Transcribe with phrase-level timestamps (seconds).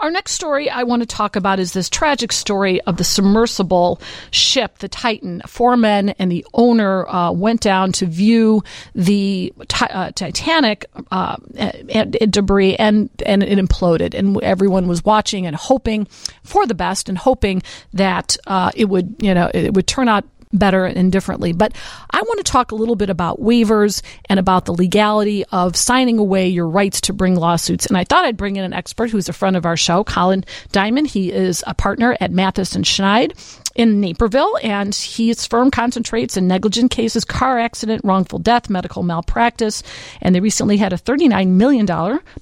[0.00, 4.00] Our next story I want to talk about is this tragic story of the submersible
[4.30, 5.42] ship, the Titan.
[5.46, 12.16] Four men and the owner uh, went down to view the uh, Titanic uh, and,
[12.16, 16.06] and debris, and and it imploded, and everyone was watching and hoping
[16.44, 17.62] for the best, and hoping
[17.92, 21.52] that uh, it would, you know, it would turn out better and differently.
[21.52, 21.72] But
[22.10, 26.18] I want to talk a little bit about waivers and about the legality of signing
[26.18, 27.86] away your rights to bring lawsuits.
[27.86, 30.44] And I thought I'd bring in an expert who's a friend of our show, Colin
[30.72, 31.08] Diamond.
[31.08, 33.32] He is a partner at Mathis and Schneid
[33.76, 39.82] in Naperville, and his firm concentrates in negligent cases, car accident, wrongful death, medical malpractice,
[40.20, 41.86] and they recently had a $39 million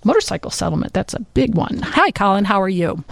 [0.04, 0.94] motorcycle settlement.
[0.94, 1.80] That's a big one.
[1.82, 2.46] Hi, Colin.
[2.46, 3.04] How are you?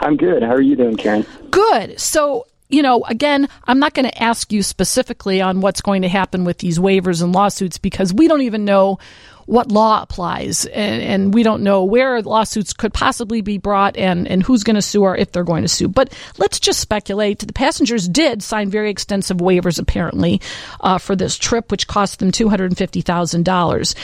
[0.00, 0.42] I'm good.
[0.42, 1.26] How are you doing, Karen?
[1.50, 2.00] Good.
[2.00, 6.08] So you know, again, I'm not going to ask you specifically on what's going to
[6.08, 8.98] happen with these waivers and lawsuits because we don't even know
[9.44, 14.26] what law applies and, and we don't know where lawsuits could possibly be brought and,
[14.26, 15.88] and who's going to sue or if they're going to sue.
[15.88, 17.40] But let's just speculate.
[17.40, 20.40] The passengers did sign very extensive waivers, apparently,
[20.80, 23.94] uh, for this trip, which cost them $250,000.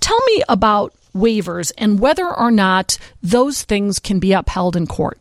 [0.00, 5.18] Tell me about waivers and whether or not those things can be upheld in court.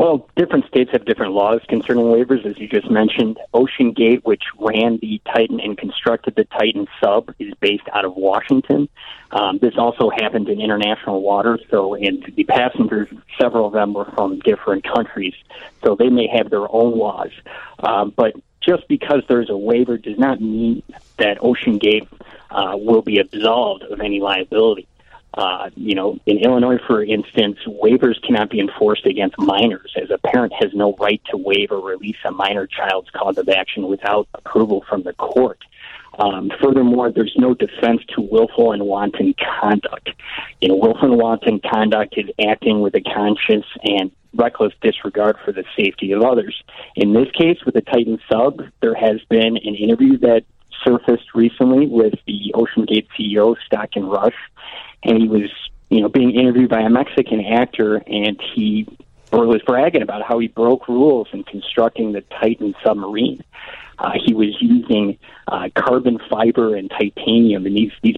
[0.00, 3.36] Well, different states have different laws concerning waivers, as you just mentioned.
[3.52, 8.88] OceanGate, which ran the Titan and constructed the Titan sub, is based out of Washington.
[9.30, 14.06] Um, this also happened in international waters, so and the passengers, several of them were
[14.06, 15.34] from different countries,
[15.84, 17.32] so they may have their own laws.
[17.80, 20.82] Um, but just because there's a waiver does not mean
[21.18, 22.08] that OceanGate
[22.50, 24.88] uh, will be absolved of any liability.
[25.34, 30.18] Uh, you know, in Illinois, for instance, waivers cannot be enforced against minors, as a
[30.18, 34.26] parent has no right to waive or release a minor child's cause of action without
[34.34, 35.60] approval from the court.
[36.18, 40.10] Um, furthermore, there's no defense to willful and wanton conduct.
[40.60, 45.52] You know, willful and wanton conduct is acting with a conscious and reckless disregard for
[45.52, 46.62] the safety of others.
[46.96, 50.44] In this case, with the Titan sub, there has been an interview that
[50.84, 53.56] surfaced recently with the OceanGate CEO,
[53.94, 54.34] and Rush,
[55.02, 55.50] and he was,
[55.88, 58.86] you know, being interviewed by a Mexican actor, and he
[59.32, 63.42] was bragging about how he broke rules in constructing the Titan submarine.
[63.98, 68.16] Uh, he was using uh, carbon fiber and titanium, and these these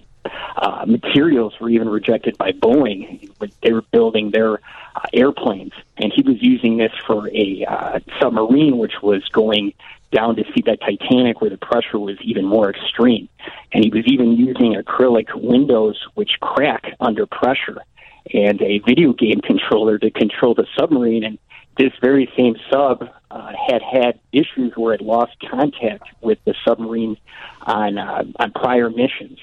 [0.55, 4.53] uh, materials were even rejected by Boeing when they were building their
[4.95, 5.73] uh, airplanes.
[5.97, 9.73] And he was using this for a uh, submarine, which was going
[10.13, 13.27] down to see that Titanic where the pressure was even more extreme.
[13.71, 17.81] And he was even using acrylic windows which crack under pressure
[18.33, 21.23] and a video game controller to control the submarine.
[21.23, 21.37] And
[21.77, 27.17] this very same sub uh, had had issues where it lost contact with the submarine
[27.63, 29.39] on uh, on prior missions.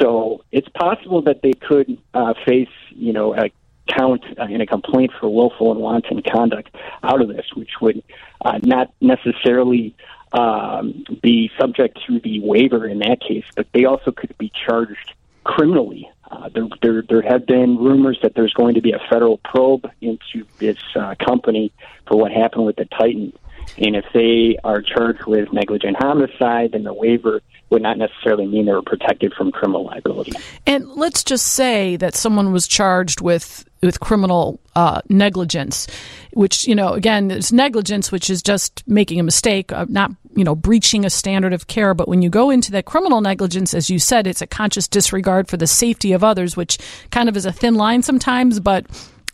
[0.00, 3.50] So it's possible that they could uh, face, you know, a
[3.86, 8.02] count uh, in a complaint for willful and wanton conduct out of this, which would
[8.44, 9.94] uh, not necessarily
[10.32, 15.14] um, be subject to the waiver in that case, but they also could be charged
[15.44, 16.10] criminally.
[16.30, 19.88] Uh, there, there, there have been rumors that there's going to be a federal probe
[20.00, 21.72] into this uh, company
[22.08, 23.32] for what happened with the Titan.
[23.78, 28.66] And if they are charged with negligent homicide, then the waiver would not necessarily mean
[28.66, 30.32] they were protected from criminal liability.
[30.66, 35.86] And let's just say that someone was charged with with criminal uh, negligence,
[36.34, 40.44] which you know again is negligence, which is just making a mistake, uh, not you
[40.44, 41.94] know breaching a standard of care.
[41.94, 45.48] But when you go into that criminal negligence, as you said, it's a conscious disregard
[45.48, 46.78] for the safety of others, which
[47.10, 48.84] kind of is a thin line sometimes, but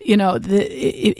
[0.04, 0.66] you know, the,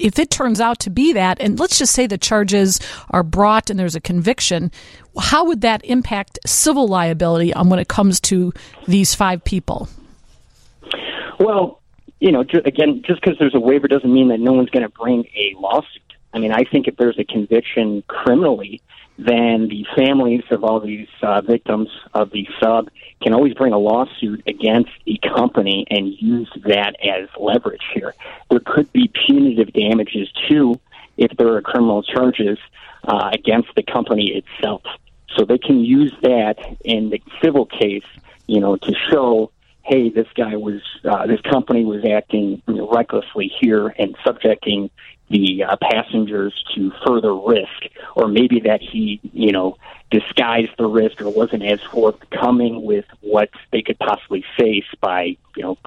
[0.07, 3.71] if it turns out to be that, and let's just say the charges are brought
[3.71, 4.71] and there's a conviction,
[5.19, 8.53] how would that impact civil liability on when it comes to
[8.89, 9.89] these five people?
[11.39, 11.82] Well,
[12.23, 14.89] you know, again, just because there's a waiver doesn't mean that no one's going to
[14.89, 16.13] bring a lawsuit.
[16.33, 18.81] I mean, I think if there's a conviction criminally,
[19.19, 22.91] then the families of all these uh, victims of the sub
[23.25, 28.15] can always bring a lawsuit against the company and use that as leverage here.
[28.51, 30.79] There could be punitive damages too
[31.17, 32.59] if there are criminal charges
[33.03, 34.83] uh, against the company itself.
[35.37, 38.07] So they can use that in the civil case,
[38.47, 39.51] you know, to show,
[39.85, 44.91] hey, this guy was, uh, this company was acting you know, recklessly here and subjecting
[45.29, 47.69] the uh, passengers to further risk,
[48.15, 49.77] or maybe that he, you know,
[50.11, 55.63] disguised the risk or wasn't as forthcoming with what they could possibly face by, you
[55.63, 55.79] know,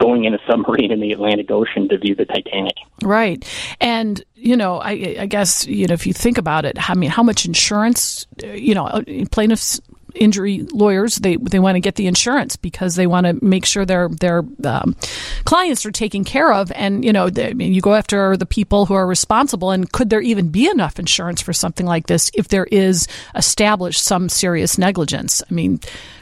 [0.00, 2.74] going in a submarine in the Atlantic Ocean to view the Titanic.
[3.02, 3.44] Right.
[3.80, 7.10] And, you know, I, I guess, you know, if you think about it, I mean,
[7.10, 9.80] how much insurance, you know, plaintiffs
[10.18, 13.84] injury lawyers they they want to get the insurance because they want to make sure
[13.84, 14.96] their their um,
[15.44, 18.46] clients are taken care of, and you know they, I mean, you go after the
[18.46, 19.70] people who are responsible.
[19.70, 24.02] And could there even be enough insurance for something like this if there is established
[24.02, 25.42] some serious negligence?
[25.50, 25.80] I mean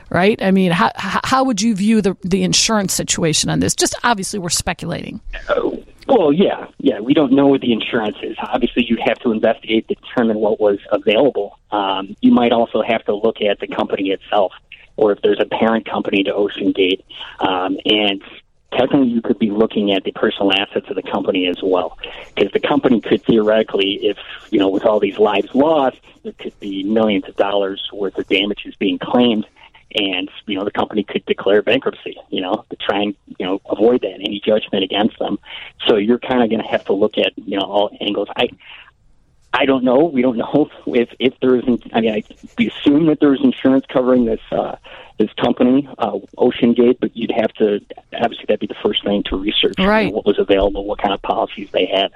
[0.09, 0.41] right?
[0.41, 3.75] I mean, how, how would you view the, the insurance situation on this?
[3.75, 5.21] Just obviously, we're speculating.
[6.07, 7.01] Well, yeah, yeah.
[7.01, 8.37] We don't know what the insurance is.
[8.41, 11.59] Obviously, you'd have to investigate to determine what was available.
[11.73, 14.53] Um, you might also have to look at the company itself,
[14.97, 17.03] or if there's a parent company to OceanGate,
[17.41, 18.23] um, and
[18.73, 21.99] technically you could be looking at the personal assets of the company as well
[22.35, 24.19] because the company could theoretically if
[24.51, 28.27] you know with all these lives lost there could be millions of dollars worth of
[28.27, 29.47] damages being claimed
[29.95, 33.61] and you know the company could declare bankruptcy you know to try and you know
[33.71, 35.39] avoid that any judgment against them
[35.87, 38.49] so you're kind of going to have to look at you know all angles i
[39.59, 40.05] I don't know.
[40.05, 41.91] We don't know if if there isn't.
[41.95, 42.23] I mean, I,
[42.59, 44.77] we assume that there's insurance covering this uh,
[45.19, 47.81] this company, uh, OceanGate, but you'd have to
[48.15, 49.79] obviously that'd be the first thing to research.
[49.79, 50.13] Right.
[50.13, 52.13] What was available, what kind of policies they had.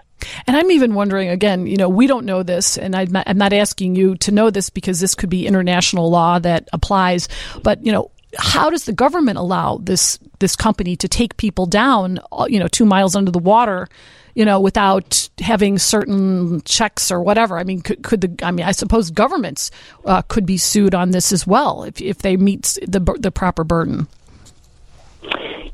[0.46, 1.66] And I'm even wondering again.
[1.66, 4.50] You know, we don't know this, and I'm not, I'm not asking you to know
[4.50, 7.28] this because this could be international law that applies.
[7.62, 12.20] But you know, how does the government allow this this company to take people down,
[12.32, 13.88] uh, you know, two miles under the water?
[14.34, 17.58] You know, without having certain checks or whatever.
[17.58, 18.46] I mean, could, could the?
[18.46, 19.70] I mean, I suppose governments
[20.04, 23.64] uh, could be sued on this as well if if they meet the the proper
[23.64, 24.08] burden.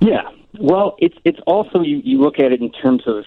[0.00, 3.24] Yeah, well, it's it's also you you look at it in terms of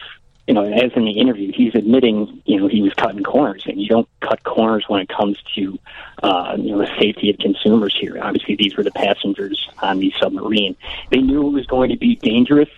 [0.49, 3.79] you know, as in the interview, he's admitting, you know, he was cutting corners, and
[3.79, 5.77] you don't cut corners when it comes to,
[6.23, 8.17] uh, you know, the safety of consumers here.
[8.19, 10.75] Obviously, these were the passengers on the submarine.
[11.11, 12.69] They knew it was going to be dangerous,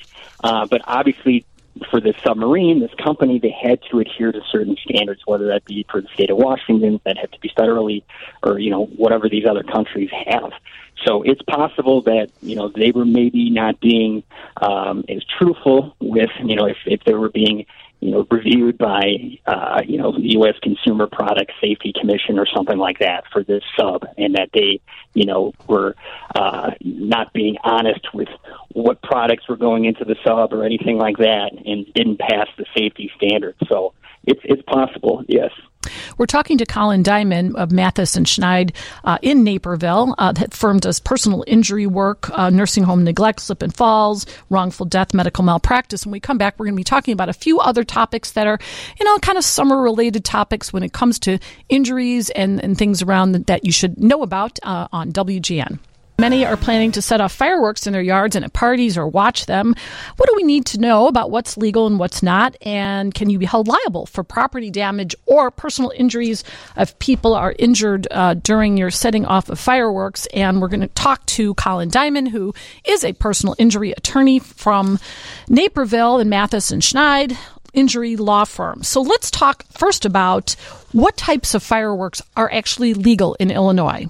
[0.44, 1.46] uh, but obviously,
[1.90, 5.86] for this submarine, this company, they had to adhere to certain standards, whether that be
[5.90, 8.04] for the state of Washington, that had to be federally,
[8.44, 10.52] or you know whatever these other countries have.
[11.06, 14.24] So it's possible that you know they were maybe not being
[14.62, 17.66] um, as truthful with you know if if they were being
[18.02, 20.56] you know, reviewed by, uh, you know, the U.S.
[20.62, 24.82] Consumer Product Safety Commission or something like that for this sub, and that they,
[25.14, 25.96] you know, were
[26.36, 28.28] uh, not being honest with
[28.74, 32.66] what products were going into the sub or anything like that, and didn't pass the
[32.76, 33.60] safety standards.
[33.70, 33.94] So
[34.26, 35.52] it's it's possible, yes.
[36.18, 38.74] We're talking to Colin Diamond of Mathis and Schneid
[39.04, 40.16] uh, in Naperville.
[40.18, 44.86] Uh, that firm does personal injury work, uh, nursing home neglect, slip and falls, wrongful
[44.86, 46.06] death, medical malpractice.
[46.06, 48.48] When we come back, we're going to be talking about a few other topics that
[48.48, 48.60] are,
[49.00, 51.40] you know, kind of summer related topics when it comes to
[51.70, 55.80] injuries and, and things around that you should know about uh, on WGN.
[56.22, 59.48] Many are planning to set off fireworks in their yards and at parties or watch
[59.48, 59.74] them.
[60.18, 62.56] What do we need to know about what's legal and what's not?
[62.62, 66.44] And can you be held liable for property damage or personal injuries
[66.78, 70.28] if people are injured uh, during your setting off of fireworks?
[70.28, 72.54] And we're going to talk to Colin Diamond, who
[72.86, 75.00] is a personal injury attorney from
[75.50, 77.36] Naperville and Mathis and Schneid
[77.74, 78.84] injury law firm.
[78.84, 80.52] So let's talk first about
[80.92, 84.08] what types of fireworks are actually legal in Illinois.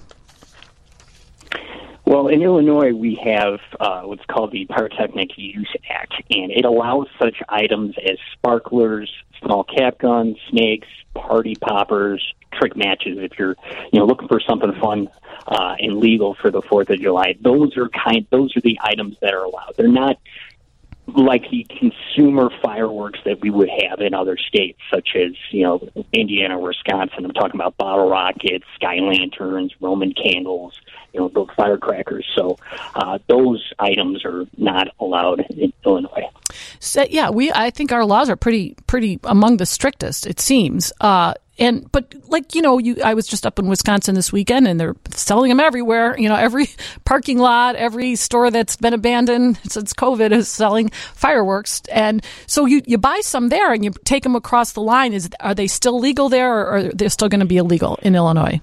[2.12, 7.08] Well, in Illinois, we have uh, what's called the Pyrotechnic Use Act, and it allows
[7.18, 9.10] such items as sparklers,
[9.42, 12.22] small cap guns, snakes, party poppers,
[12.52, 13.18] trick matches.
[13.18, 13.56] If you're,
[13.94, 15.08] you know, looking for something fun
[15.48, 18.28] uh, and legal for the Fourth of July, those are kind.
[18.30, 19.76] Those are the items that are allowed.
[19.78, 20.18] They're not
[21.16, 25.88] like the consumer fireworks that we would have in other states, such as you know
[26.14, 27.26] Indiana, Wisconsin.
[27.26, 30.80] I'm talking about bottle rockets, sky lanterns, Roman candles,
[31.14, 32.26] you know, those firecrackers.
[32.36, 32.58] So
[32.96, 36.30] uh, those items are not allowed in Illinois.
[36.80, 40.28] So, yeah, we I think our laws are pretty pretty among the strictest.
[40.28, 40.92] It seems.
[41.00, 44.68] Uh, and but like you know you i was just up in wisconsin this weekend
[44.68, 46.18] and they're selling them everywhere.
[46.18, 46.68] You know every
[47.06, 51.82] parking lot every store that's been abandoned since covid is selling fireworks.
[51.92, 55.14] And so you you buy some there and you take them across the line.
[55.14, 58.16] Is are they still legal there or are they still going to be illegal in
[58.16, 58.60] illinois?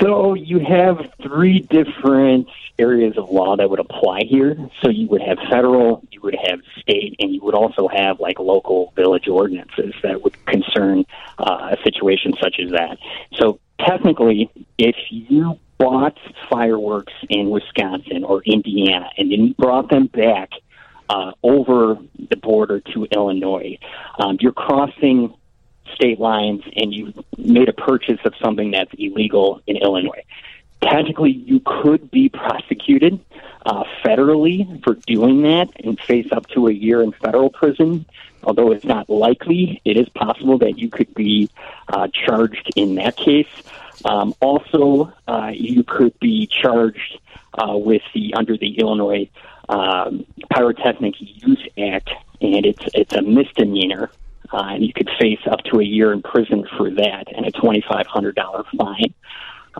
[0.00, 2.46] So you have three different
[2.80, 4.56] areas of law that would apply here.
[4.82, 8.38] So you would have federal, you would have state, and you would also have like
[8.38, 11.04] local village ordinances that would concern
[11.38, 12.98] uh, a situation such as that.
[13.34, 16.18] So technically, if you bought
[16.50, 20.50] fireworks in Wisconsin or Indiana and then you brought them back
[21.08, 23.78] uh, over the border to Illinois,
[24.18, 25.34] um, you're crossing
[25.94, 30.22] state lines and you made a purchase of something that's illegal in Illinois.
[30.80, 33.20] Technically, you could be prosecuted
[33.66, 38.06] uh, federally for doing that and face up to a year in federal prison.
[38.42, 41.50] Although it's not likely, it is possible that you could be
[41.88, 43.48] uh, charged in that case.
[44.04, 47.18] Um, also, uh, you could be charged
[47.54, 49.28] uh, with the under the Illinois
[49.68, 52.10] um, Pyrotechnic Use Act,
[52.40, 54.10] and it's it's a misdemeanor,
[54.52, 57.50] uh, and you could face up to a year in prison for that and a
[57.50, 59.12] twenty five hundred dollar fine.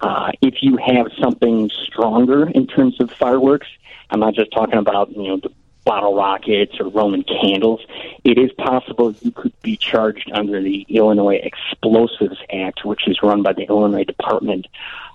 [0.01, 3.67] Uh, if you have something stronger in terms of fireworks,
[4.11, 5.51] I'm not just talking about you know the
[5.85, 7.81] bottle rockets or Roman candles.
[8.25, 13.43] It is possible you could be charged under the Illinois Explosives Act, which is run
[13.43, 14.67] by the Illinois Department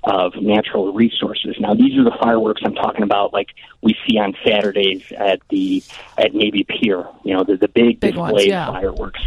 [0.04, 1.56] of Natural Resources.
[1.60, 3.50] Now, these are the fireworks I'm talking about, like
[3.82, 5.84] we see on Saturdays at the
[6.18, 7.06] at Navy Pier.
[7.24, 8.68] You know, the the big, big display ones, yeah.
[8.68, 9.22] fireworks.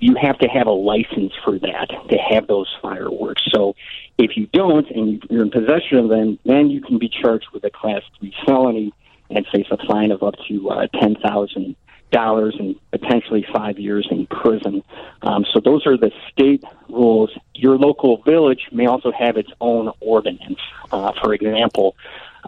[0.00, 3.42] You have to have a license for that to have those fireworks.
[3.52, 3.76] So,
[4.18, 7.62] if you don't and you're in possession of them, then you can be charged with
[7.64, 8.92] a Class Three felony
[9.34, 11.76] and face a fine of up to uh, ten thousand
[12.10, 14.82] dollars and potentially five years in prison.
[15.22, 17.30] Um, so those are the state rules.
[17.54, 20.60] Your local village may also have its own ordinance.
[20.92, 21.96] Uh, for example,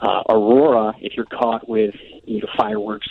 [0.01, 3.09] uh, Aurora, if you're caught with you know, fireworks,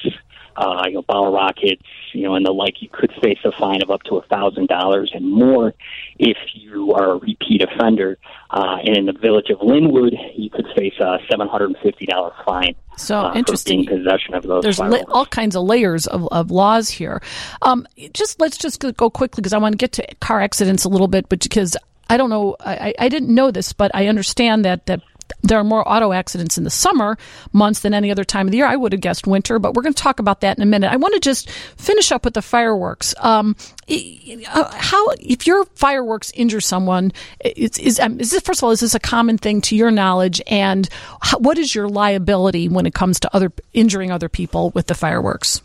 [0.56, 1.84] uh, you know, bottle rockets,
[2.14, 4.68] you know, and the like, you could face a fine of up to a thousand
[4.68, 5.74] dollars and more
[6.18, 8.18] if you are a repeat offender.
[8.50, 12.06] Uh, and in the village of Lynwood, you could face a seven hundred and fifty
[12.06, 12.76] dollar fine.
[12.98, 13.84] So uh, interesting.
[13.84, 14.64] For being possession of those.
[14.64, 15.04] There's fireworks.
[15.10, 17.22] all kinds of layers of, of laws here.
[17.62, 20.86] Um, just let's just go, go quickly because I want to get to car accidents
[20.86, 21.76] a little bit, but because
[22.10, 25.02] I don't know, I, I didn't know this, but I understand that that
[25.41, 27.17] there are more auto accidents in the summer
[27.53, 28.65] months than any other time of the year.
[28.65, 30.91] I would have guessed winter, but we're going to talk about that in a minute.
[30.91, 33.13] I want to just finish up with the fireworks.
[33.20, 33.55] Um,
[33.88, 37.12] how, if your fireworks injure someone,
[37.44, 39.91] is, is, um, is this, first of all, is this a common thing to your
[39.91, 40.41] knowledge?
[40.48, 40.89] And
[41.22, 44.96] how, what is your liability when it comes to other injuring other people with the
[44.96, 45.62] fireworks?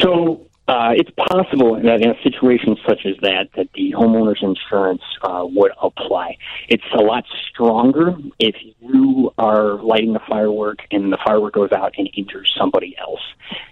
[0.00, 5.00] So uh, it's possible that in a situation such as that, that the homeowner's insurance
[5.22, 6.36] uh, would apply.
[6.68, 11.94] It's a lot stronger if you are lighting a firework and the firework goes out
[11.96, 13.22] and injures somebody else.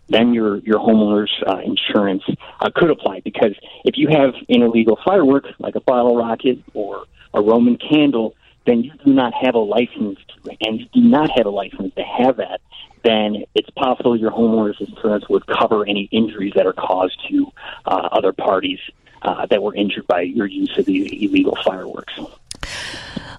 [0.09, 2.23] Then your your homeowner's uh, insurance
[2.61, 7.05] uh, could apply because if you have an illegal firework like a bottle rocket or
[7.35, 8.35] a Roman candle,
[8.67, 11.95] then you do not have a license to, and you do not have a license
[11.95, 12.61] to have that
[13.07, 17.53] then it's possible your homeowner's insurance would cover any injuries that are caused to
[17.85, 18.81] uh, other parties
[19.23, 22.19] uh, that were injured by your use of these illegal fireworks.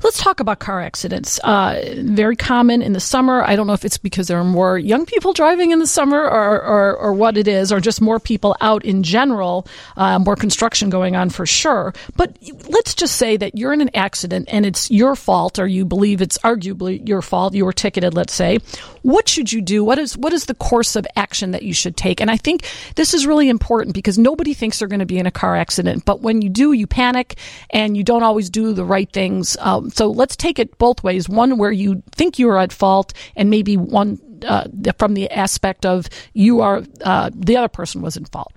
[0.07, 1.37] Let's talk about car accidents.
[1.39, 3.43] Uh, very common in the summer.
[3.43, 6.23] I don't know if it's because there are more young people driving in the summer
[6.23, 10.37] or, or, or what it is, or just more people out in general, uh, more
[10.37, 11.93] construction going on for sure.
[12.15, 12.37] But
[12.69, 16.21] let's just say that you're in an accident and it's your fault, or you believe
[16.21, 17.53] it's arguably your fault.
[17.53, 18.59] You were ticketed, let's say.
[19.07, 19.85] What should you do?
[19.85, 22.19] What is what is the course of action that you should take?
[22.19, 25.25] And I think this is really important because nobody thinks they're going to be in
[25.25, 27.37] a car accident, but when you do, you panic
[27.69, 29.55] and you don't always do the right things.
[29.61, 31.29] Um, so let's take it both ways.
[31.29, 34.65] One where you think you are at fault, and maybe one uh,
[34.97, 38.51] from the aspect of you are uh, the other person was in fault.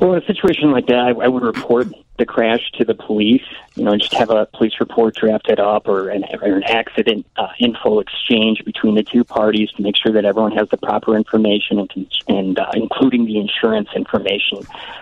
[0.00, 3.42] Well, in a situation like that, I, I would report the crash to the police.
[3.74, 7.26] You know, and just have a police report drafted up or an, or an accident
[7.36, 11.16] uh, info exchange between the two parties to make sure that everyone has the proper
[11.16, 14.60] information and, and uh, including the insurance information.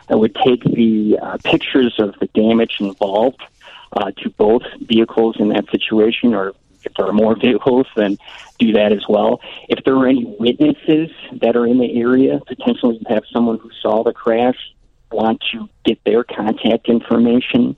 [0.09, 3.43] I would take the uh, pictures of the damage involved
[3.93, 6.55] uh, to both vehicles in that situation, or
[6.85, 8.19] if there are more vehicles, then
[8.59, 9.41] do that as well.
[9.69, 14.03] If there are any witnesses that are in the area, potentially have someone who saw
[14.03, 14.57] the crash,
[15.11, 17.77] want to get their contact information.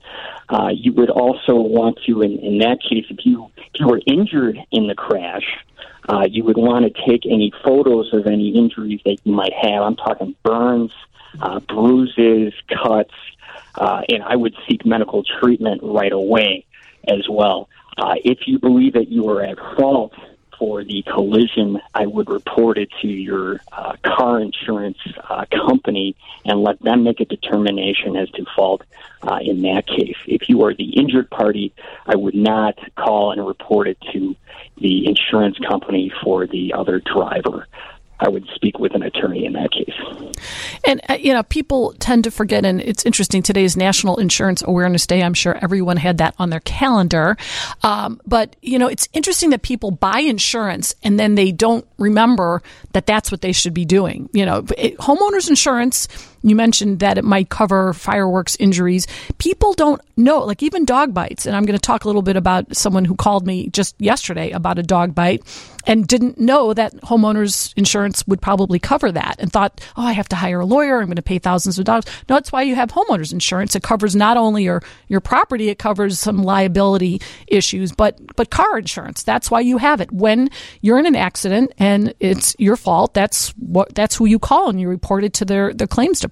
[0.49, 4.01] Uh, you would also want to, in, in that case, if you if you were
[4.05, 5.45] injured in the crash,
[6.07, 9.83] uh, you would want to take any photos of any injuries that you might have.
[9.83, 10.91] I'm talking burns,
[11.41, 13.13] uh, bruises, cuts,
[13.75, 16.65] uh, and I would seek medical treatment right away
[17.07, 17.69] as well.
[17.97, 20.13] Uh, if you believe that you were at fault
[20.59, 24.97] for the collision, I would report it to your uh, car insurance
[25.29, 28.83] uh, company and let them make a determination as to fault
[29.23, 30.17] uh, in that case.
[30.27, 31.73] If you are the injured party,
[32.05, 34.35] I would not call and report it to
[34.77, 37.65] the insurance company for the other driver.
[38.19, 39.93] I would speak with an attorney in that case.
[40.85, 44.61] And, uh, you know, people tend to forget, and it's interesting, today is National Insurance
[44.61, 45.23] Awareness Day.
[45.23, 47.37] I'm sure everyone had that on their calendar.
[47.81, 52.61] Um, but, you know, it's interesting that people buy insurance and then they don't remember
[52.91, 54.29] that that's what they should be doing.
[54.33, 56.07] You know, it, homeowners insurance
[56.41, 59.07] you mentioned that it might cover fireworks injuries.
[59.37, 61.45] People don't know, like even dog bites.
[61.45, 64.51] And I'm going to talk a little bit about someone who called me just yesterday
[64.51, 65.43] about a dog bite
[65.85, 70.29] and didn't know that homeowners insurance would probably cover that and thought, oh, I have
[70.29, 70.99] to hire a lawyer.
[70.99, 72.05] I'm going to pay thousands of dollars.
[72.27, 73.75] No, that's why you have homeowners insurance.
[73.75, 78.77] It covers not only your, your property, it covers some liability issues, but, but car
[78.77, 79.23] insurance.
[79.23, 80.11] That's why you have it.
[80.11, 80.49] When
[80.81, 84.79] you're in an accident and it's your fault, that's what, that's who you call and
[84.79, 86.28] you report it to their, their claims department.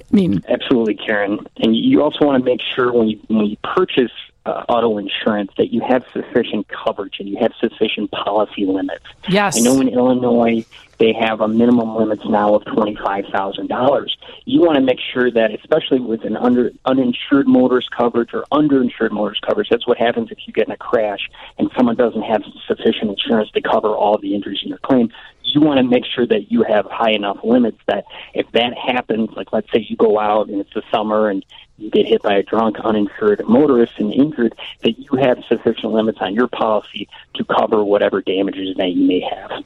[0.00, 1.46] I mean, absolutely, Karen.
[1.56, 4.12] And you also want to make sure when you when you purchase
[4.46, 9.04] uh, auto insurance that you have sufficient coverage and you have sufficient policy limits.
[9.28, 9.56] Yes.
[9.58, 10.66] I know in Illinois
[10.98, 14.16] they have a minimum limits now of twenty five thousand dollars.
[14.44, 19.10] You want to make sure that, especially with an under uninsured motorist coverage or underinsured
[19.10, 22.42] motorist coverage, that's what happens if you get in a crash and someone doesn't have
[22.66, 25.10] sufficient insurance to cover all the injuries in your claim.
[25.44, 29.30] You want to make sure that you have high enough limits that if that happens,
[29.36, 31.44] like let's say you go out and it's the summer and
[31.76, 36.18] you get hit by a drunk uninsured motorist and injured, that you have sufficient limits
[36.20, 39.64] on your policy to cover whatever damages that you may have.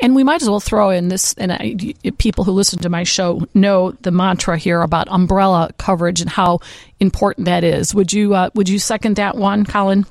[0.00, 1.74] And we might as well throw in this, and I,
[2.18, 6.60] people who listen to my show know the mantra here about umbrella coverage and how
[7.00, 7.94] important that is.
[7.94, 10.06] Would you uh, would you second that one, Colin?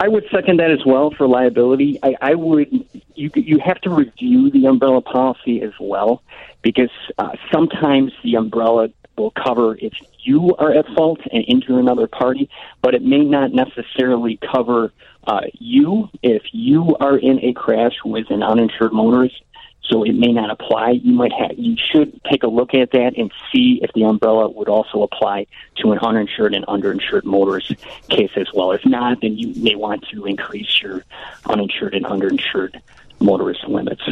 [0.00, 1.98] I would second that as well for liability.
[2.02, 2.70] I, I would
[3.14, 6.22] you you have to review the umbrella policy as well
[6.62, 12.06] because uh, sometimes the umbrella will cover if you are at fault and injure another
[12.06, 12.48] party,
[12.80, 14.92] but it may not necessarily cover
[15.26, 19.42] uh, you if you are in a crash with an uninsured motorist.
[19.88, 21.00] So it may not apply.
[21.02, 21.58] You might have.
[21.58, 25.46] You should take a look at that and see if the umbrella would also apply
[25.76, 27.74] to an uninsured and underinsured motorist
[28.10, 28.72] case as well.
[28.72, 31.04] If not, then you may want to increase your
[31.46, 32.80] uninsured and underinsured
[33.20, 34.02] motorist limits.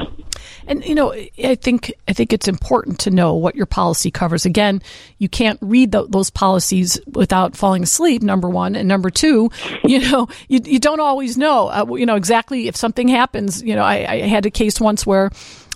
[0.66, 4.46] And you know, I think I think it's important to know what your policy covers.
[4.46, 4.82] Again,
[5.18, 8.22] you can't read the, those policies without falling asleep.
[8.22, 9.50] Number one, and number two,
[9.84, 11.68] you know, you, you don't always know.
[11.68, 13.62] Uh, you know exactly if something happens.
[13.62, 15.30] You know, I, I had a case once where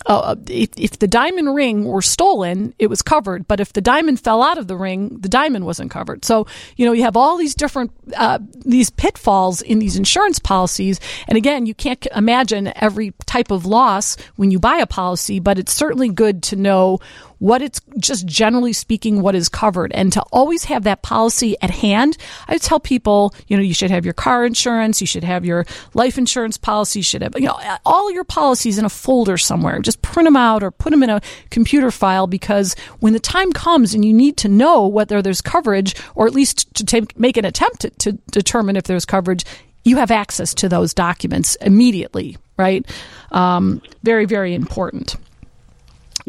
[0.07, 3.47] uh, if, if, the diamond ring were stolen, it was covered.
[3.47, 6.25] But if the diamond fell out of the ring, the diamond wasn't covered.
[6.25, 11.01] So you know you have all these different uh, these pitfalls in these insurance policies.
[11.29, 15.59] And again, you can't imagine every type of loss when you buy a policy, but
[15.59, 16.99] it's certainly good to know
[17.41, 21.71] what it's just generally speaking what is covered and to always have that policy at
[21.71, 22.17] hand.
[22.47, 25.65] I tell people, you know, you should have your car insurance, you should have your
[25.95, 29.81] life insurance policy, you should have, you know, all your policies in a folder somewhere.
[29.81, 33.53] Just print them out or put them in a computer file because when the time
[33.53, 37.39] comes and you need to know whether there's coverage or at least to take, make
[37.39, 39.47] an attempt to, to determine if there's coverage,
[39.83, 42.85] you have access to those documents immediately, right?
[43.33, 45.17] Um, very, very important.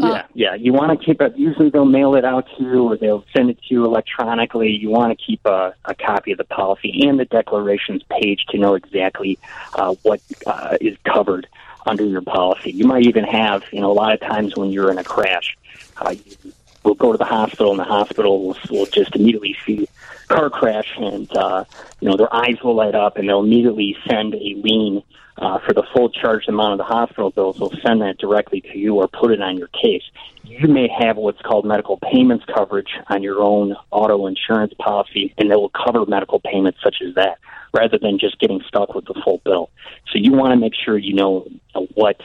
[0.01, 0.55] Yeah, uh, yeah.
[0.55, 1.37] You want to keep it.
[1.37, 4.69] Usually they'll mail it out to you or they'll send it to you electronically.
[4.69, 8.57] You want to keep a, a copy of the policy and the declarations page to
[8.57, 9.37] know exactly
[9.73, 11.47] uh, what uh, is covered
[11.85, 12.71] under your policy.
[12.71, 15.57] You might even have, you know, a lot of times when you're in a crash,
[15.97, 19.87] uh, you will go to the hospital and the hospital will, will just immediately see
[20.31, 21.65] car crash and, uh,
[21.99, 25.03] you know, their eyes will light up and they'll immediately send a lien
[25.37, 28.77] uh, for the full charged amount of the hospital bills, they'll send that directly to
[28.77, 30.03] you or put it on your case.
[30.43, 35.49] You may have what's called medical payments coverage on your own auto insurance policy, and
[35.49, 37.39] they will cover medical payments such as that,
[37.73, 39.71] rather than just getting stuck with the full bill.
[40.11, 41.47] So you want to make sure you know
[41.95, 42.21] what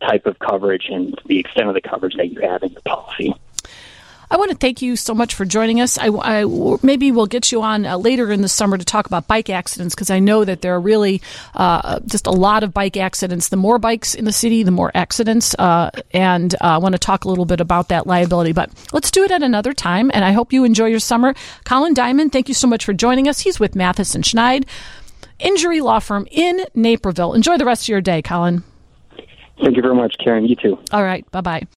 [0.00, 3.34] type of coverage and the extent of the coverage that you have in your policy.
[4.30, 5.98] I want to thank you so much for joining us.
[5.98, 6.44] I, I
[6.82, 9.94] maybe we'll get you on uh, later in the summer to talk about bike accidents
[9.94, 11.20] because I know that there are really
[11.54, 13.48] uh, just a lot of bike accidents.
[13.48, 16.98] The more bikes in the city, the more accidents, uh, and uh, I want to
[16.98, 18.52] talk a little bit about that liability.
[18.52, 20.12] But let's do it at another time.
[20.14, 21.34] And I hope you enjoy your summer.
[21.64, 23.40] Colin Diamond, thank you so much for joining us.
[23.40, 24.64] He's with Mathis and Schneid,
[25.40, 27.34] injury law firm in Naperville.
[27.34, 28.62] Enjoy the rest of your day, Colin.
[29.60, 30.46] Thank you very much, Karen.
[30.46, 30.78] You too.
[30.92, 31.28] All right.
[31.32, 31.66] Bye bye.